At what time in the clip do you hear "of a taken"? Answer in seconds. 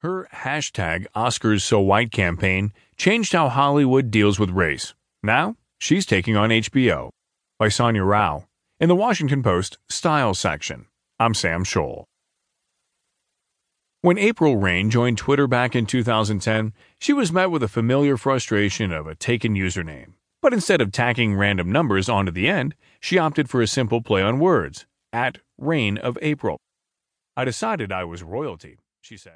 18.92-19.54